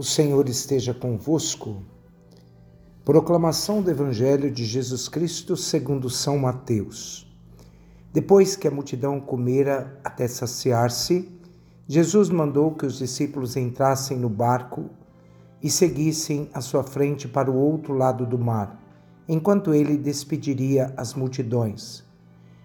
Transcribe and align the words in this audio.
O 0.00 0.02
Senhor 0.02 0.48
esteja 0.48 0.94
convosco. 0.94 1.82
Proclamação 3.04 3.82
do 3.82 3.90
Evangelho 3.90 4.50
de 4.50 4.64
Jesus 4.64 5.10
Cristo 5.10 5.58
segundo 5.58 6.08
São 6.08 6.38
Mateus. 6.38 7.30
Depois 8.10 8.56
que 8.56 8.66
a 8.66 8.70
multidão 8.70 9.20
comera 9.20 10.00
até 10.02 10.26
saciar-se, 10.26 11.30
Jesus 11.86 12.30
mandou 12.30 12.72
que 12.74 12.86
os 12.86 12.96
discípulos 12.96 13.58
entrassem 13.58 14.16
no 14.16 14.30
barco 14.30 14.88
e 15.62 15.68
seguissem 15.68 16.48
à 16.54 16.62
sua 16.62 16.82
frente 16.82 17.28
para 17.28 17.50
o 17.50 17.56
outro 17.58 17.92
lado 17.92 18.24
do 18.24 18.38
mar, 18.38 18.82
enquanto 19.28 19.74
ele 19.74 19.98
despediria 19.98 20.94
as 20.96 21.12
multidões. 21.12 22.02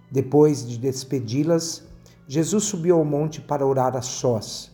Depois 0.10 0.66
de 0.66 0.78
despedi-las, 0.78 1.84
Jesus 2.30 2.64
subiu 2.64 2.96
ao 2.96 3.04
monte 3.04 3.42
para 3.42 3.68
orar 3.68 3.94
a 3.98 4.02
sós. 4.02 4.74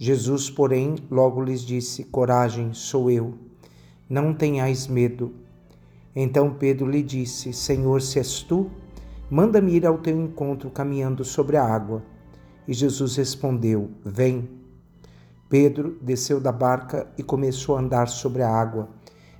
Jesus, 0.00 0.48
porém, 0.48 0.94
logo 1.10 1.42
lhes 1.42 1.62
disse: 1.62 2.04
Coragem, 2.04 2.72
sou 2.72 3.10
eu. 3.10 3.34
Não 4.08 4.32
tenhais 4.32 4.86
medo. 4.86 5.34
Então 6.14 6.54
Pedro 6.54 6.88
lhe 6.88 7.02
disse: 7.02 7.52
Senhor, 7.52 8.00
se 8.00 8.20
és 8.20 8.40
tu, 8.42 8.70
manda-me 9.28 9.72
ir 9.72 9.84
ao 9.84 9.98
teu 9.98 10.16
encontro 10.16 10.70
caminhando 10.70 11.24
sobre 11.24 11.56
a 11.56 11.64
água. 11.64 12.04
E 12.66 12.72
Jesus 12.72 13.16
respondeu: 13.16 13.90
Vem. 14.04 14.48
Pedro 15.48 15.98
desceu 16.00 16.38
da 16.38 16.52
barca 16.52 17.10
e 17.18 17.22
começou 17.24 17.76
a 17.76 17.80
andar 17.80 18.06
sobre 18.06 18.42
a 18.42 18.50
água, 18.50 18.88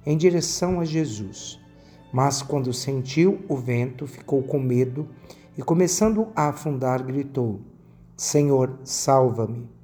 em 0.05 0.17
direção 0.17 0.81
a 0.81 0.85
Jesus. 0.85 1.61
Mas 2.13 2.43
quando 2.43 2.73
sentiu 2.73 3.45
o 3.49 3.57
vento, 3.57 4.09
ficou 4.09 4.43
com 4.43 4.59
medo 4.59 5.07
e, 5.57 5.63
começando 5.63 6.27
a 6.35 6.49
afundar, 6.49 7.01
gritou: 7.05 7.61
Senhor, 8.17 8.81
salva-me. 8.83 9.78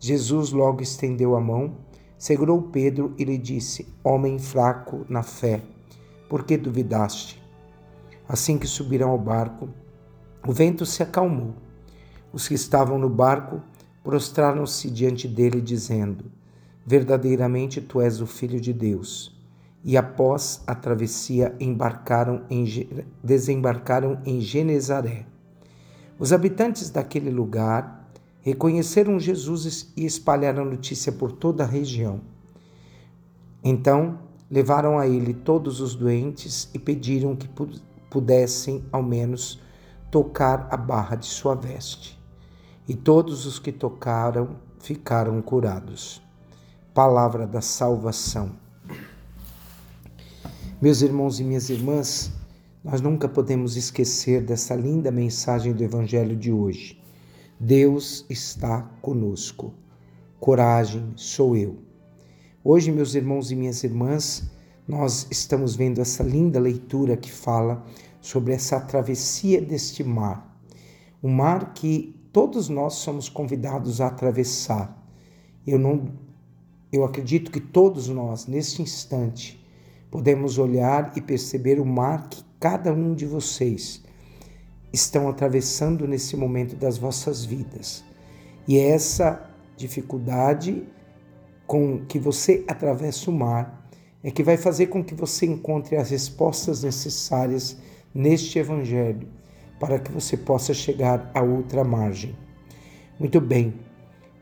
Jesus 0.00 0.52
logo 0.52 0.82
estendeu 0.82 1.34
a 1.34 1.40
mão, 1.40 1.76
segurou 2.16 2.62
Pedro 2.62 3.14
e 3.18 3.24
lhe 3.24 3.36
disse: 3.36 3.88
Homem 4.04 4.38
fraco 4.38 5.04
na 5.08 5.22
fé, 5.22 5.60
por 6.28 6.44
que 6.44 6.56
duvidaste? 6.56 7.42
Assim 8.28 8.58
que 8.58 8.66
subiram 8.66 9.10
ao 9.10 9.18
barco, 9.18 9.68
o 10.46 10.52
vento 10.52 10.86
se 10.86 11.02
acalmou. 11.02 11.54
Os 12.32 12.46
que 12.46 12.54
estavam 12.54 12.98
no 12.98 13.08
barco 13.08 13.60
prostraram-se 14.04 14.90
diante 14.90 15.26
dele, 15.26 15.60
dizendo: 15.60 16.26
Verdadeiramente 16.86 17.80
tu 17.80 18.00
és 18.00 18.20
o 18.20 18.26
Filho 18.26 18.60
de 18.60 18.72
Deus. 18.72 19.36
E 19.82 19.96
após 19.96 20.62
a 20.66 20.74
travessia 20.74 21.54
embarcaram 21.58 22.42
em, 22.50 22.66
desembarcaram 23.22 24.20
em 24.24 24.40
Genezaré. 24.40 25.26
Os 26.18 26.32
habitantes 26.32 26.90
daquele 26.90 27.30
lugar 27.30 27.97
reconheceram 28.40 29.18
Jesus 29.18 29.92
e 29.96 30.04
espalharam 30.04 30.62
a 30.62 30.66
notícia 30.66 31.12
por 31.12 31.32
toda 31.32 31.64
a 31.64 31.66
região. 31.66 32.20
Então 33.62 34.18
levaram 34.50 34.98
a 34.98 35.06
ele 35.06 35.34
todos 35.34 35.80
os 35.80 35.94
doentes 35.94 36.70
e 36.72 36.78
pediram 36.78 37.36
que 37.36 37.48
pudessem, 38.08 38.84
ao 38.90 39.02
menos, 39.02 39.60
tocar 40.10 40.68
a 40.70 40.76
barra 40.76 41.16
de 41.16 41.26
sua 41.26 41.54
veste. 41.54 42.18
E 42.88 42.94
todos 42.94 43.44
os 43.44 43.58
que 43.58 43.70
tocaram 43.70 44.56
ficaram 44.80 45.42
curados. 45.42 46.22
Palavra 46.94 47.46
da 47.46 47.60
salvação. 47.60 48.52
Meus 50.80 51.02
irmãos 51.02 51.40
e 51.40 51.44
minhas 51.44 51.68
irmãs, 51.68 52.32
nós 52.82 53.00
nunca 53.00 53.28
podemos 53.28 53.76
esquecer 53.76 54.42
dessa 54.42 54.74
linda 54.74 55.10
mensagem 55.10 55.72
do 55.72 55.82
Evangelho 55.82 56.36
de 56.36 56.52
hoje. 56.52 56.97
Deus 57.60 58.24
está 58.30 58.82
conosco. 59.02 59.74
Coragem, 60.38 61.12
sou 61.16 61.56
eu. 61.56 61.78
Hoje, 62.62 62.92
meus 62.92 63.16
irmãos 63.16 63.50
e 63.50 63.56
minhas 63.56 63.82
irmãs, 63.82 64.48
nós 64.86 65.26
estamos 65.28 65.74
vendo 65.74 66.00
essa 66.00 66.22
linda 66.22 66.60
leitura 66.60 67.16
que 67.16 67.32
fala 67.32 67.84
sobre 68.20 68.52
essa 68.52 68.78
travessia 68.78 69.60
deste 69.60 70.04
mar. 70.04 70.56
Um 71.20 71.30
mar 71.30 71.74
que 71.74 72.14
todos 72.32 72.68
nós 72.68 72.94
somos 72.94 73.28
convidados 73.28 74.00
a 74.00 74.06
atravessar. 74.06 74.96
Eu 75.66 75.80
não 75.80 76.12
eu 76.92 77.04
acredito 77.04 77.50
que 77.50 77.60
todos 77.60 78.08
nós 78.08 78.46
neste 78.46 78.80
instante 78.82 79.62
podemos 80.12 80.58
olhar 80.58 81.12
e 81.16 81.20
perceber 81.20 81.80
o 81.80 81.84
mar 81.84 82.28
que 82.28 82.44
cada 82.60 82.92
um 82.92 83.14
de 83.14 83.26
vocês 83.26 84.02
estão 84.92 85.28
atravessando 85.28 86.06
nesse 86.06 86.36
momento 86.36 86.76
das 86.76 86.98
vossas 86.98 87.44
vidas. 87.44 88.04
E 88.66 88.78
é 88.78 88.90
essa 88.90 89.50
dificuldade 89.76 90.86
com 91.66 92.04
que 92.06 92.18
você 92.18 92.64
atravessa 92.66 93.30
o 93.30 93.34
mar 93.34 93.78
é 94.22 94.30
que 94.30 94.42
vai 94.42 94.56
fazer 94.56 94.86
com 94.86 95.04
que 95.04 95.14
você 95.14 95.46
encontre 95.46 95.96
as 95.96 96.10
respostas 96.10 96.82
necessárias 96.82 97.76
neste 98.14 98.58
evangelho 98.58 99.28
para 99.78 99.98
que 99.98 100.10
você 100.10 100.36
possa 100.36 100.74
chegar 100.74 101.30
a 101.32 101.40
outra 101.40 101.84
margem. 101.84 102.34
Muito 103.18 103.40
bem. 103.40 103.74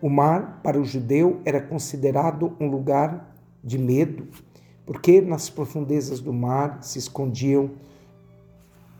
O 0.01 0.09
mar 0.09 0.61
para 0.63 0.81
o 0.81 0.85
judeu 0.85 1.41
era 1.45 1.61
considerado 1.61 2.57
um 2.59 2.69
lugar 2.69 3.35
de 3.63 3.79
medo, 3.79 4.29
porque 4.85 5.21
nas 5.21 5.51
profundezas 5.51 6.21
do 6.21 6.33
mar 6.33 6.79
se 6.83 6.99
escondiam 6.99 7.71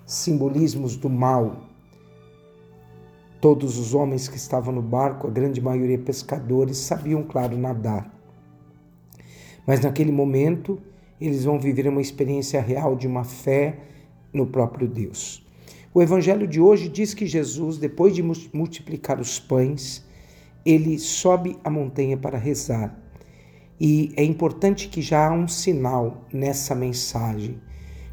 simbolismos 0.07 0.97
do 0.97 1.11
mal. 1.11 1.67
Todos 3.41 3.77
os 3.77 3.93
homens 3.93 4.29
que 4.29 4.37
estavam 4.37 4.73
no 4.73 4.81
barco, 4.81 5.27
a 5.27 5.31
grande 5.31 5.61
maioria 5.61 5.99
pescadores, 5.99 6.79
sabiam, 6.79 7.25
claro, 7.25 7.59
nadar. 7.59 8.09
Mas 9.67 9.81
naquele 9.81 10.13
momento, 10.13 10.81
eles 11.21 11.45
vão 11.45 11.59
viver 11.59 11.89
uma 11.89 12.01
experiência 12.01 12.61
real 12.61 12.95
de 12.95 13.09
uma 13.09 13.25
fé 13.25 13.81
no 14.33 14.47
próprio 14.47 14.87
Deus. 14.87 15.45
O 15.93 16.01
evangelho 16.01 16.47
de 16.47 16.61
hoje 16.61 16.89
diz 16.89 17.13
que 17.13 17.27
Jesus, 17.27 17.79
depois 17.79 18.15
de 18.15 18.23
multiplicar 18.23 19.19
os 19.19 19.41
pães, 19.41 20.05
ele 20.65 20.99
sobe 20.99 21.59
a 21.65 21.71
montanha 21.71 22.17
para 22.17 22.39
rezar. 22.39 22.97
E 23.81 24.13
é 24.17 24.23
importante 24.23 24.89
que 24.89 25.03
já 25.03 25.27
há 25.29 25.33
um 25.33 25.49
sinal 25.49 26.25
nessa 26.33 26.75
mensagem. 26.75 27.61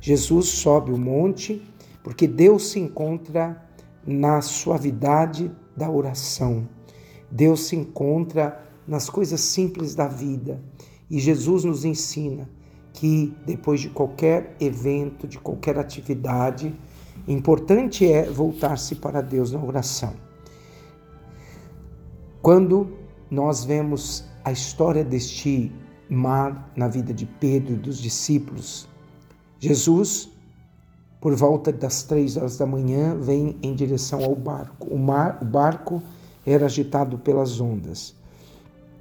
Jesus 0.01 0.47
sobe 0.47 0.91
o 0.91 0.97
monte 0.97 1.61
porque 2.03 2.27
Deus 2.27 2.67
se 2.67 2.79
encontra 2.79 3.65
na 4.05 4.41
suavidade 4.41 5.49
da 5.75 5.89
oração. 5.89 6.67
Deus 7.31 7.61
se 7.67 7.75
encontra 7.75 8.61
nas 8.85 9.09
coisas 9.09 9.39
simples 9.39 9.95
da 9.95 10.07
vida. 10.07 10.61
E 11.09 11.19
Jesus 11.19 11.63
nos 11.63 11.85
ensina 11.85 12.49
que 12.91 13.33
depois 13.45 13.79
de 13.79 13.89
qualquer 13.89 14.55
evento, 14.59 15.27
de 15.27 15.39
qualquer 15.39 15.79
atividade, 15.79 16.75
importante 17.27 18.05
é 18.05 18.29
voltar-se 18.29 18.95
para 18.95 19.21
Deus 19.21 19.51
na 19.51 19.63
oração. 19.63 20.13
Quando 22.41 22.97
nós 23.31 23.63
vemos 23.63 24.25
a 24.43 24.51
história 24.51 25.03
deste 25.03 25.71
mar 26.09 26.71
na 26.75 26.87
vida 26.87 27.13
de 27.13 27.25
Pedro 27.25 27.73
e 27.73 27.77
dos 27.77 27.97
discípulos, 27.97 28.87
Jesus 29.57 30.29
por 31.23 31.33
volta 31.35 31.71
das 31.71 32.03
três 32.03 32.35
horas 32.35 32.57
da 32.57 32.65
manhã, 32.65 33.15
vem 33.15 33.55
em 33.63 33.73
direção 33.73 34.25
ao 34.25 34.35
barco. 34.35 34.93
O, 34.93 34.99
mar, 34.99 35.39
o 35.41 35.45
barco 35.45 36.03
era 36.45 36.65
agitado 36.65 37.17
pelas 37.17 37.61
ondas. 37.61 38.13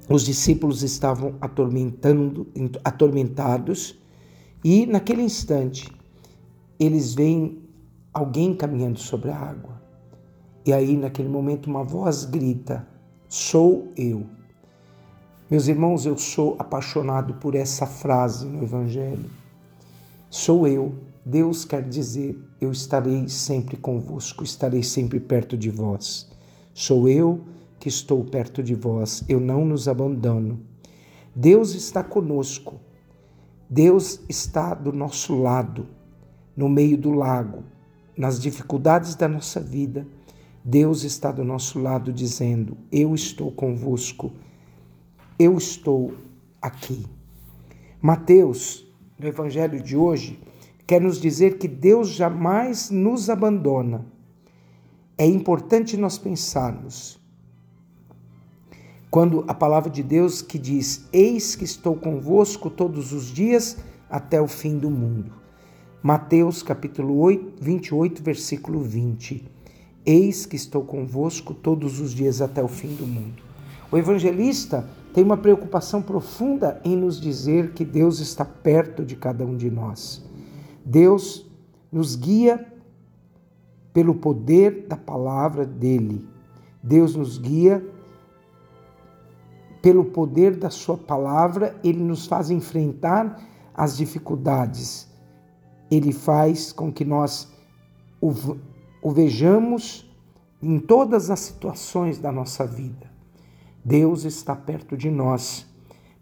Os 0.09 0.23
discípulos 0.23 0.83
estavam 0.83 1.35
atormentando, 1.41 2.47
atormentados 2.81 3.99
e, 4.63 4.85
naquele 4.85 5.21
instante, 5.21 5.91
eles 6.79 7.13
veem 7.13 7.61
alguém 8.13 8.55
caminhando 8.55 8.99
sobre 8.99 9.29
a 9.29 9.37
água. 9.37 9.81
E 10.65 10.71
aí, 10.71 10.95
naquele 10.95 11.27
momento, 11.27 11.69
uma 11.69 11.83
voz 11.83 12.23
grita: 12.23 12.87
Sou 13.27 13.91
eu. 13.97 14.25
Meus 15.51 15.67
irmãos, 15.67 16.05
eu 16.05 16.17
sou 16.17 16.55
apaixonado 16.57 17.33
por 17.33 17.53
essa 17.53 17.85
frase 17.85 18.45
no 18.45 18.63
Evangelho. 18.63 19.29
Sou 20.29 20.65
eu 20.65 21.11
Deus 21.25 21.63
quer 21.63 21.87
dizer: 21.87 22.37
Eu 22.59 22.71
estarei 22.71 23.27
sempre 23.29 23.77
convosco, 23.77 24.43
estarei 24.43 24.83
sempre 24.83 25.19
perto 25.19 25.57
de 25.57 25.69
vós. 25.69 26.29
Sou 26.73 27.07
eu 27.07 27.45
que 27.79 27.87
estou 27.87 28.23
perto 28.23 28.63
de 28.63 28.75
vós, 28.75 29.23
eu 29.27 29.39
não 29.39 29.65
nos 29.65 29.87
abandono. 29.87 30.59
Deus 31.35 31.73
está 31.73 32.03
conosco. 32.03 32.79
Deus 33.69 34.19
está 34.29 34.75
do 34.75 34.91
nosso 34.91 35.35
lado, 35.35 35.87
no 36.55 36.69
meio 36.69 36.95
do 36.97 37.11
lago, 37.11 37.63
nas 38.15 38.39
dificuldades 38.39 39.15
da 39.15 39.27
nossa 39.27 39.59
vida. 39.59 40.05
Deus 40.63 41.03
está 41.03 41.31
do 41.31 41.43
nosso 41.43 41.79
lado 41.79 42.13
dizendo: 42.13 42.77
Eu 42.91 43.15
estou 43.15 43.51
convosco, 43.51 44.31
eu 45.39 45.57
estou 45.57 46.13
aqui. 46.61 47.05
Mateus, 48.01 48.85
no 49.17 49.27
Evangelho 49.27 49.81
de 49.81 49.97
hoje, 49.97 50.39
quer 50.85 51.01
nos 51.01 51.19
dizer 51.19 51.57
que 51.57 51.67
Deus 51.67 52.09
jamais 52.09 52.89
nos 52.89 53.29
abandona. 53.29 54.05
É 55.17 55.25
importante 55.25 55.95
nós 55.95 56.17
pensarmos 56.17 57.21
quando 59.09 59.45
a 59.47 59.53
palavra 59.53 59.91
de 59.91 60.01
Deus 60.01 60.41
que 60.41 60.57
diz: 60.57 61.07
Eis 61.13 61.55
que 61.55 61.63
estou 61.63 61.95
convosco 61.95 62.69
todos 62.69 63.13
os 63.13 63.27
dias 63.27 63.77
até 64.09 64.41
o 64.41 64.47
fim 64.47 64.77
do 64.77 64.89
mundo. 64.89 65.31
Mateus 66.01 66.61
capítulo 66.61 67.19
8, 67.19 67.63
28, 67.63 68.23
versículo 68.23 68.81
20. 68.81 69.47
Eis 70.05 70.45
que 70.45 70.55
estou 70.55 70.83
convosco 70.83 71.53
todos 71.53 71.99
os 72.01 72.11
dias 72.11 72.41
até 72.41 72.61
o 72.61 72.67
fim 72.67 72.93
do 72.95 73.07
mundo. 73.07 73.41
O 73.91 73.97
evangelista 73.97 74.85
tem 75.13 75.23
uma 75.23 75.37
preocupação 75.37 76.01
profunda 76.01 76.81
em 76.83 76.97
nos 76.97 77.21
dizer 77.21 77.71
que 77.73 77.85
Deus 77.85 78.19
está 78.19 78.43
perto 78.43 79.05
de 79.05 79.15
cada 79.15 79.45
um 79.45 79.55
de 79.55 79.69
nós. 79.69 80.21
Deus 80.85 81.45
nos 81.91 82.15
guia 82.15 82.73
pelo 83.93 84.15
poder 84.15 84.87
da 84.87 84.97
palavra 84.97 85.65
dele. 85.65 86.27
Deus 86.81 87.15
nos 87.15 87.37
guia 87.37 87.85
pelo 89.81 90.05
poder 90.05 90.55
da 90.55 90.69
Sua 90.69 90.97
palavra, 90.97 91.75
Ele 91.83 92.01
nos 92.01 92.25
faz 92.25 92.49
enfrentar 92.49 93.39
as 93.73 93.97
dificuldades. 93.97 95.07
Ele 95.91 96.11
faz 96.11 96.71
com 96.71 96.91
que 96.91 97.03
nós 97.03 97.51
o, 98.21 98.31
o 99.01 99.11
vejamos 99.11 100.09
em 100.61 100.79
todas 100.79 101.29
as 101.29 101.41
situações 101.41 102.17
da 102.17 102.31
nossa 102.31 102.65
vida. 102.65 103.11
Deus 103.83 104.23
está 104.23 104.55
perto 104.55 104.95
de 104.95 105.11
nós. 105.11 105.67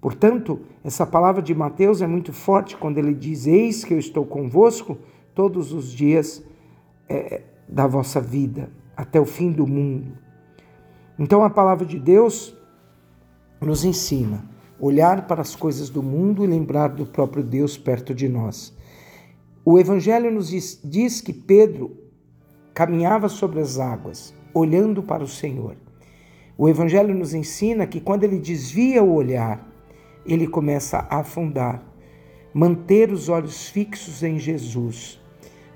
Portanto, 0.01 0.59
essa 0.83 1.05
palavra 1.05 1.43
de 1.43 1.53
Mateus 1.53 2.01
é 2.01 2.07
muito 2.07 2.33
forte 2.33 2.75
quando 2.75 2.97
ele 2.97 3.13
diz: 3.13 3.45
Eis 3.45 3.85
que 3.85 3.93
eu 3.93 3.99
estou 3.99 4.25
convosco 4.25 4.97
todos 5.35 5.71
os 5.71 5.91
dias 5.91 6.43
é, 7.07 7.43
da 7.69 7.85
vossa 7.85 8.19
vida, 8.19 8.71
até 8.97 9.21
o 9.21 9.25
fim 9.25 9.51
do 9.51 9.67
mundo. 9.67 10.17
Então, 11.19 11.43
a 11.43 11.49
palavra 11.51 11.85
de 11.85 11.99
Deus 11.99 12.57
nos 13.61 13.85
ensina 13.85 14.49
olhar 14.79 15.27
para 15.27 15.41
as 15.41 15.55
coisas 15.55 15.91
do 15.91 16.01
mundo 16.01 16.43
e 16.43 16.47
lembrar 16.47 16.87
do 16.87 17.05
próprio 17.05 17.43
Deus 17.43 17.77
perto 17.77 18.15
de 18.15 18.27
nós. 18.27 18.75
O 19.63 19.77
Evangelho 19.77 20.31
nos 20.31 20.49
diz, 20.49 20.81
diz 20.83 21.21
que 21.21 21.31
Pedro 21.31 21.95
caminhava 22.73 23.29
sobre 23.29 23.59
as 23.59 23.77
águas, 23.77 24.33
olhando 24.51 25.03
para 25.03 25.23
o 25.23 25.27
Senhor. 25.27 25.75
O 26.57 26.67
Evangelho 26.67 27.13
nos 27.13 27.35
ensina 27.35 27.85
que 27.85 28.01
quando 28.01 28.23
ele 28.23 28.39
desvia 28.39 29.03
o 29.03 29.13
olhar, 29.13 29.70
ele 30.25 30.47
começa 30.47 30.99
a 31.09 31.19
afundar, 31.19 31.83
manter 32.53 33.11
os 33.11 33.29
olhos 33.29 33.67
fixos 33.69 34.23
em 34.23 34.37
Jesus. 34.37 35.19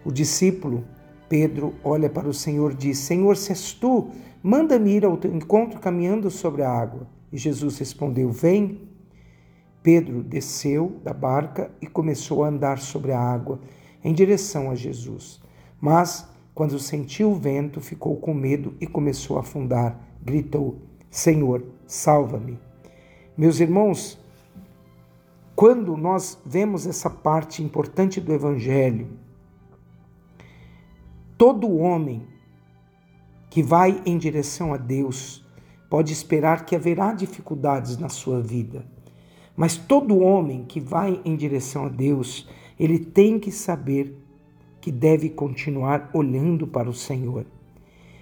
O 0.03 0.11
discípulo, 0.11 0.85
Pedro, 1.27 1.73
olha 1.83 2.09
para 2.09 2.27
o 2.27 2.33
Senhor 2.33 2.71
e 2.71 2.75
diz: 2.75 2.99
Senhor, 2.99 3.35
se 3.37 3.51
és 3.51 3.73
tu, 3.73 4.09
manda-me 4.43 4.91
ir 4.91 5.05
ao 5.05 5.17
teu 5.17 5.33
encontro 5.33 5.79
caminhando 5.79 6.29
sobre 6.29 6.61
a 6.61 6.69
água. 6.69 7.07
E 7.31 7.37
Jesus 7.37 7.77
respondeu: 7.79 8.31
Vem. 8.31 8.81
Pedro 9.81 10.23
desceu 10.23 10.99
da 11.03 11.13
barca 11.13 11.69
e 11.79 11.85
começou 11.85 12.43
a 12.43 12.47
andar 12.47 12.79
sobre 12.79 13.11
a 13.11 13.19
água 13.19 13.59
em 14.03 14.13
direção 14.13 14.71
a 14.71 14.75
Jesus. 14.75 15.39
Mas, 15.79 16.27
quando 16.55 16.79
sentiu 16.79 17.31
o 17.31 17.35
vento, 17.35 17.79
ficou 17.79 18.15
com 18.17 18.33
medo 18.33 18.73
e 18.81 18.87
começou 18.87 19.37
a 19.37 19.41
afundar. 19.41 19.99
Gritou: 20.23 20.81
Senhor, 21.11 21.63
salva-me. 21.85 22.57
Meus 23.37 23.59
irmãos, 23.59 24.17
quando 25.55 25.95
nós 25.95 26.37
vemos 26.45 26.85
essa 26.85 27.09
parte 27.09 27.63
importante 27.63 28.19
do 28.19 28.33
Evangelho, 28.33 29.07
todo 31.37 31.77
homem 31.77 32.27
que 33.49 33.63
vai 33.63 34.01
em 34.05 34.17
direção 34.17 34.73
a 34.73 34.77
Deus, 34.77 35.45
pode 35.89 36.11
esperar 36.11 36.65
que 36.65 36.75
haverá 36.75 37.13
dificuldades 37.13 37.97
na 37.97 38.09
sua 38.09 38.41
vida. 38.41 38.85
Mas 39.55 39.77
todo 39.77 40.19
homem 40.19 40.65
que 40.65 40.81
vai 40.81 41.21
em 41.23 41.37
direção 41.37 41.85
a 41.85 41.89
Deus, 41.89 42.49
ele 42.77 42.99
tem 42.99 43.39
que 43.39 43.49
saber 43.49 44.13
que 44.81 44.91
deve 44.91 45.29
continuar 45.29 46.09
olhando 46.13 46.67
para 46.67 46.89
o 46.89 46.93
Senhor, 46.93 47.45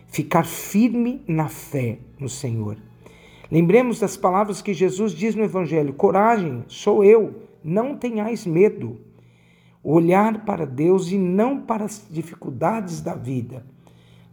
ficar 0.05 0.45
firme 0.45 1.23
na 1.27 1.49
fé 1.49 1.97
no 2.19 2.29
Senhor. 2.29 2.77
Lembremos 3.53 3.99
das 3.99 4.17
palavras 4.17 4.61
que 4.61 4.73
Jesus 4.73 5.13
diz 5.13 5.33
no 5.35 5.43
Evangelho: 5.43 5.93
coragem, 5.93 6.65
sou 6.67 7.05
eu, 7.05 7.43
não 7.63 7.95
tenhais 7.95 8.45
medo. 8.45 8.99
Olhar 9.81 10.43
para 10.43 10.65
Deus 10.65 11.11
e 11.11 11.17
não 11.17 11.61
para 11.61 11.85
as 11.85 12.05
dificuldades 12.09 12.99
da 12.99 13.15
vida 13.15 13.63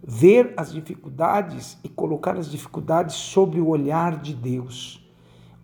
ver 0.03 0.55
as 0.57 0.73
dificuldades 0.73 1.79
e 1.85 1.89
colocar 1.89 2.37
as 2.37 2.51
dificuldades 2.51 3.15
sobre 3.15 3.61
o 3.61 3.69
olhar 3.69 4.17
de 4.17 4.35
Deus, 4.35 5.07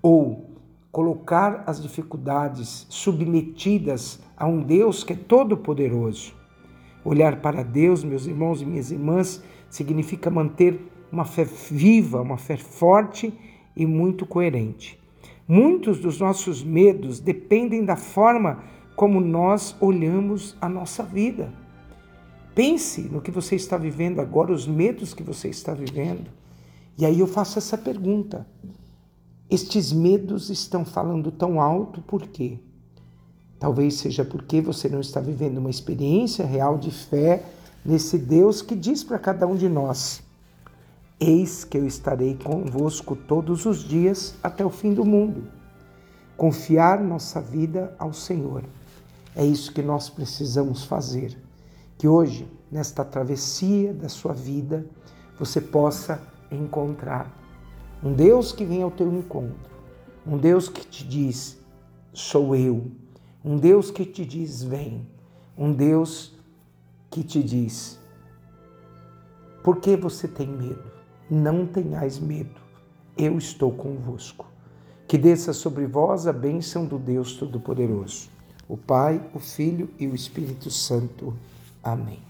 ou 0.03 0.51
colocar 0.93 1.65
as 1.67 1.81
dificuldades 1.81 2.87
submetidas 2.89 4.21
a 4.37 4.47
um 4.47 4.63
Deus 4.63 5.03
que 5.03 5.13
é 5.13 5.17
todo-poderoso. 5.17 6.35
Olhar 7.05 7.41
para 7.41 7.63
Deus, 7.63 8.03
meus 8.03 8.27
irmãos 8.27 8.61
e 8.61 8.67
minhas 8.67 8.91
irmãs, 8.91 9.43
significa 9.71 10.31
manter 10.31 10.81
uma 11.17 11.25
fé 11.25 11.45
viva, 11.45 12.21
uma 12.21 12.37
fé 12.37 12.59
forte 12.59 13.33
e 13.75 13.87
muito 13.87 14.27
coerente. 14.27 14.99
Muitos 15.49 15.99
dos 15.99 16.21
nossos 16.21 16.63
medos 16.63 17.21
dependem 17.21 17.87
da 17.87 17.97
forma 17.97 18.63
como 18.95 19.19
nós 19.19 19.75
olhamos 19.81 20.55
a 20.61 20.69
nossa 20.69 21.03
vida. 21.03 21.51
Pense 22.55 23.01
no 23.03 23.23
que 23.23 23.31
você 23.31 23.57
está 23.57 23.79
vivendo 23.79 24.21
agora, 24.21 24.53
os 24.53 24.67
medos 24.67 25.15
que 25.15 25.23
você 25.23 25.49
está 25.49 25.73
vivendo. 25.73 26.31
E 26.99 27.07
aí 27.07 27.21
eu 27.21 27.27
faço 27.27 27.59
essa 27.59 27.79
pergunta: 27.79 28.47
estes 29.49 29.93
medos 29.93 30.51
estão 30.51 30.85
falando 30.85 31.31
tão 31.31 31.61
alto 31.61 32.03
por 32.03 32.27
quê? 32.27 32.59
Talvez 33.59 33.95
seja 33.95 34.23
porque 34.23 34.61
você 34.61 34.87
não 34.87 35.01
está 35.01 35.21
vivendo 35.21 35.59
uma 35.59 35.71
experiência 35.71 36.45
real 36.45 36.77
de 36.77 36.91
fé 36.91 37.43
nesse 37.83 38.19
Deus 38.19 38.61
que 38.61 38.75
diz 38.75 39.03
para 39.03 39.19
cada 39.19 39.47
um 39.47 39.57
de 39.57 39.69
nós: 39.69 40.26
Eis 41.19 41.65
que 41.65 41.79
eu 41.79 41.87
estarei 41.87 42.37
convosco 42.37 43.17
todos 43.17 43.65
os 43.65 43.83
dias 43.83 44.35
até 44.43 44.65
o 44.65 44.69
fim 44.69 44.93
do 44.93 45.03
mundo. 45.03 45.45
Confiar 46.37 47.03
nossa 47.03 47.41
vida 47.41 47.95
ao 47.99 48.13
Senhor. 48.13 48.65
É 49.35 49.45
isso 49.45 49.73
que 49.73 49.81
nós 49.81 50.11
precisamos 50.11 50.85
fazer. 50.85 51.35
Que 51.97 52.07
hoje, 52.07 52.47
nesta 52.71 53.03
travessia 53.03 53.95
da 53.95 54.11
sua 54.11 54.35
vida, 54.35 54.85
você 55.39 55.59
possa 55.59 56.21
encontrar 56.51 57.35
um 58.03 58.13
Deus 58.13 58.53
que 58.53 58.65
vem 58.65 58.83
ao 58.83 58.91
teu 58.91 59.11
encontro, 59.11 59.71
um 60.27 60.37
Deus 60.37 60.69
que 60.69 60.87
te 60.87 61.03
diz: 61.03 61.59
sou 62.13 62.55
eu, 62.55 62.91
um 63.43 63.57
Deus 63.57 63.91
que 63.91 64.05
te 64.05 64.25
diz: 64.25 64.63
vem, 64.63 65.07
um 65.57 65.73
Deus 65.73 66.35
que 67.11 67.25
te 67.25 67.43
diz: 67.43 67.99
por 69.65 69.79
que 69.79 69.97
você 69.97 70.29
tem 70.29 70.47
medo? 70.47 70.96
Não 71.31 71.67
tenhais 71.67 72.19
medo, 72.19 72.61
eu 73.17 73.37
estou 73.37 73.73
convosco. 73.73 74.47
Que 75.09 75.17
desça 75.17 75.53
sobre 75.53 75.87
vós 75.87 76.27
a 76.27 76.33
bênção 76.33 76.85
do 76.85 76.99
Deus 76.99 77.35
Todo-Poderoso, 77.35 78.29
o 78.69 78.77
Pai, 78.77 79.21
o 79.33 79.39
Filho 79.39 79.89
e 79.99 80.07
o 80.07 80.15
Espírito 80.15 80.71
Santo. 80.71 81.33
Amém. 81.83 82.26